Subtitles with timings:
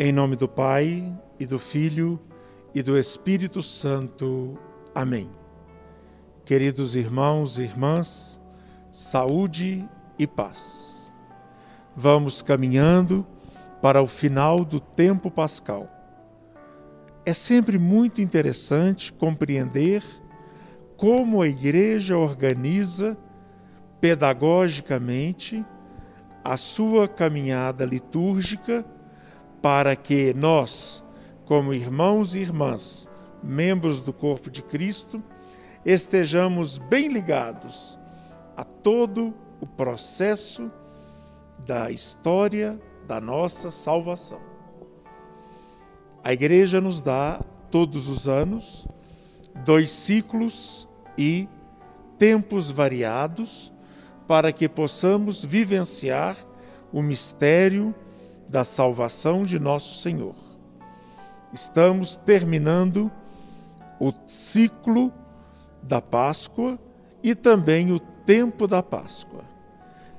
[0.00, 2.20] Em nome do Pai, e do Filho,
[2.72, 4.56] e do Espírito Santo.
[4.94, 5.28] Amém.
[6.44, 8.40] Queridos irmãos e irmãs,
[8.92, 9.84] saúde
[10.16, 11.12] e paz.
[11.96, 13.26] Vamos caminhando
[13.82, 15.88] para o final do tempo pascal.
[17.26, 20.04] É sempre muito interessante compreender
[20.96, 23.18] como a Igreja organiza
[24.00, 25.66] pedagogicamente
[26.44, 28.86] a sua caminhada litúrgica
[29.60, 31.04] para que nós,
[31.44, 33.08] como irmãos e irmãs,
[33.42, 35.22] membros do corpo de Cristo,
[35.84, 37.98] estejamos bem ligados
[38.56, 40.70] a todo o processo
[41.66, 44.40] da história da nossa salvação.
[46.22, 47.40] A igreja nos dá
[47.70, 48.86] todos os anos
[49.64, 51.48] dois ciclos e
[52.18, 53.72] tempos variados
[54.26, 56.36] para que possamos vivenciar
[56.92, 57.94] o mistério
[58.48, 60.34] da salvação de nosso Senhor.
[61.52, 63.10] Estamos terminando
[64.00, 65.12] o ciclo
[65.82, 66.78] da Páscoa
[67.22, 69.44] e também o tempo da Páscoa.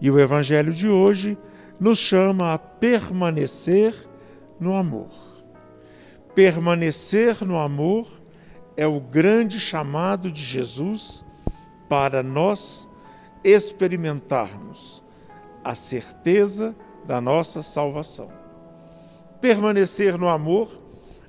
[0.00, 1.38] E o Evangelho de hoje
[1.78, 3.94] nos chama a permanecer
[4.58, 5.10] no amor.
[6.34, 8.06] Permanecer no amor
[8.76, 11.24] é o grande chamado de Jesus
[11.88, 12.88] para nós
[13.44, 15.02] experimentarmos
[15.64, 18.30] a certeza da nossa salvação.
[19.40, 20.80] Permanecer no amor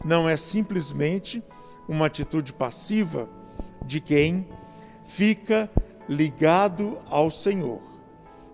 [0.04, 1.44] não é simplesmente
[1.88, 3.28] uma atitude passiva
[3.86, 4.48] de quem
[5.04, 5.70] fica
[6.08, 7.82] ligado ao Senhor,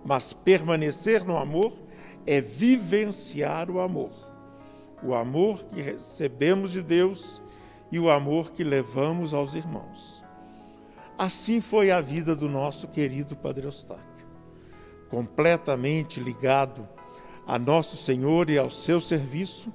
[0.04, 1.72] mas permanecer no amor
[2.26, 4.10] é vivenciar o amor.
[5.02, 7.42] O amor que recebemos de Deus
[7.90, 10.22] e o amor que levamos aos irmãos.
[11.18, 14.26] Assim foi a vida do nosso querido Padre Eustáquio,
[15.10, 16.88] completamente ligado
[17.46, 19.72] a nosso Senhor e ao seu serviço,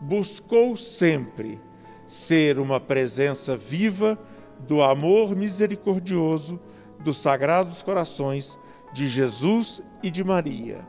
[0.00, 1.60] buscou sempre
[2.06, 4.18] ser uma presença viva
[4.60, 6.60] do amor misericordioso
[7.00, 8.58] dos Sagrados Corações
[8.92, 10.86] de Jesus e de Maria.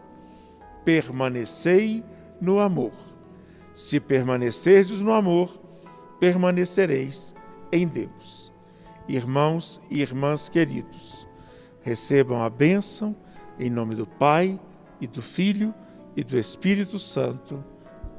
[0.84, 2.04] Permanecei
[2.42, 2.94] no amor.
[3.74, 5.60] Se permanecerdes no amor,
[6.20, 7.34] permanecereis
[7.72, 8.54] em Deus.
[9.08, 11.28] Irmãos e irmãs queridos,
[11.82, 13.16] recebam a bênção
[13.60, 14.60] em nome do Pai
[15.02, 15.74] e do Filho
[16.16, 17.64] e do Espírito Santo.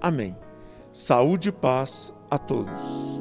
[0.01, 0.37] Amém.
[0.93, 3.14] Saúde e paz a todos.